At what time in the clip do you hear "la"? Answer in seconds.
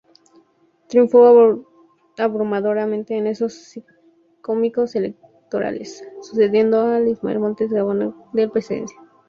8.33-8.49